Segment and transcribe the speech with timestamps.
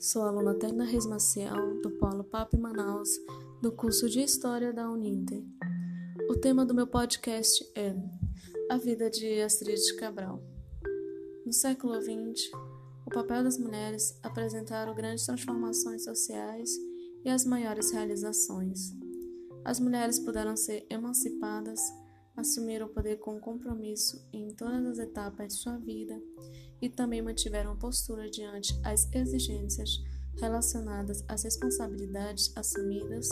[0.00, 3.08] Sou aluna Tecna Reis Maciel, do Polo Papo Manaus,
[3.60, 5.42] do curso de História da Uninter.
[6.30, 7.96] O tema do meu podcast é
[8.70, 10.40] A Vida de Astrid Cabral.
[11.44, 12.48] No século XX,
[13.04, 16.70] o papel das mulheres apresentaram grandes transformações sociais
[17.24, 18.94] e as maiores realizações.
[19.64, 21.80] As mulheres puderam ser emancipadas,
[22.38, 26.22] assumiram o poder com compromisso em todas as etapas de sua vida
[26.80, 30.00] e também mantiveram postura diante as exigências
[30.36, 33.28] relacionadas às responsabilidades assumidas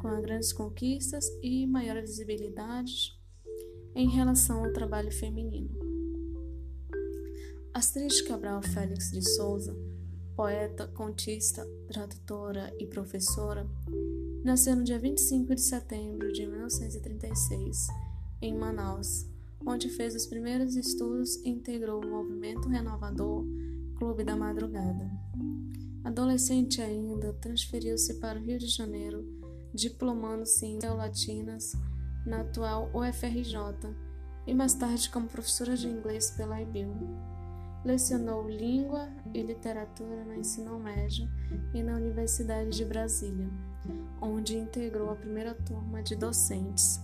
[0.00, 3.16] com as grandes conquistas e maior visibilidade
[3.94, 5.70] em relação ao trabalho feminino.
[7.72, 9.76] Astrid Cabral Félix de Souza,
[10.34, 13.64] poeta, contista, tradutora e professora,
[14.42, 18.09] nasceu no dia 25 de setembro de 1936
[18.42, 19.26] em Manaus,
[19.66, 23.44] onde fez os primeiros estudos e integrou o movimento renovador
[23.98, 25.10] Clube da Madrugada.
[26.02, 29.22] Adolescente ainda, transferiu-se para o Rio de Janeiro,
[29.74, 31.72] diplomando-se em Teolatinas
[32.24, 33.94] na atual UFRJ
[34.46, 36.94] e mais tarde como professora de inglês pela IBIL.
[37.84, 41.28] Lecionou língua e literatura no ensino médio
[41.74, 43.48] e na Universidade de Brasília,
[44.20, 47.00] onde integrou a primeira turma de docentes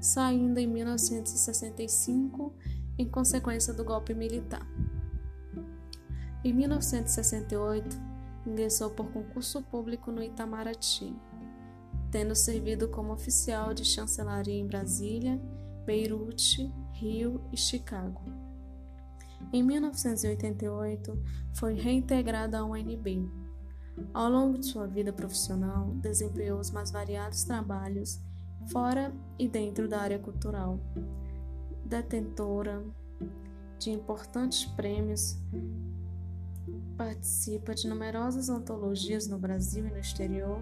[0.00, 2.52] saindo em 1965
[2.98, 4.66] em consequência do golpe militar.
[6.44, 7.96] Em 1968,
[8.46, 11.14] ingressou por concurso público no Itamaraty,
[12.10, 15.40] tendo servido como oficial de chancelaria em Brasília,
[15.84, 18.20] Beirute, Rio e Chicago.
[19.52, 21.18] Em 1988,
[21.54, 23.28] foi reintegrada à UNB.
[24.12, 28.20] Ao longo de sua vida profissional, desempenhou os mais variados trabalhos
[28.68, 30.78] fora e dentro da área cultural.
[31.84, 32.82] Detentora
[33.78, 35.36] de importantes prêmios,
[36.96, 40.60] participa de numerosas antologias no Brasil e no exterior,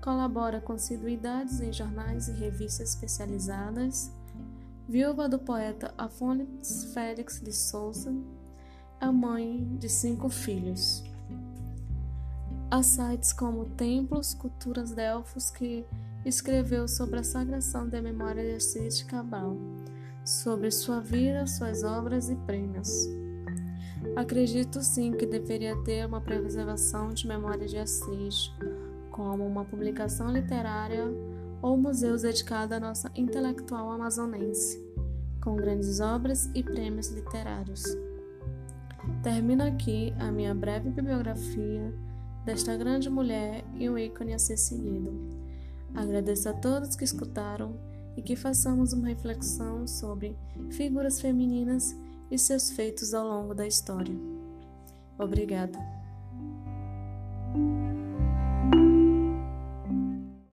[0.00, 4.10] colabora com assiduidades em jornais e revistas especializadas,
[4.88, 8.14] viúva do poeta Afonso Félix de Souza,
[9.00, 11.04] a mãe de cinco filhos.
[12.72, 15.84] Há sites como Templos, Culturas Delfos que
[16.24, 19.58] escreveu sobre a sagração da memória de Assis Cabral,
[20.24, 22.88] sobre sua vida, suas obras e prêmios.
[24.16, 28.50] Acredito sim que deveria ter uma preservação de memória de Assis,
[29.10, 31.04] como uma publicação literária
[31.60, 34.82] ou museus dedicado à nossa intelectual amazonense,
[35.42, 37.82] com grandes obras e prêmios literários.
[39.22, 41.92] Termino aqui a minha breve bibliografia
[42.44, 45.12] desta grande mulher e um ícone a ser seguido.
[45.94, 47.76] Agradeço a todos que escutaram
[48.16, 50.36] e que façamos uma reflexão sobre
[50.70, 51.94] figuras femininas
[52.30, 54.14] e seus feitos ao longo da história.
[55.18, 55.78] Obrigada.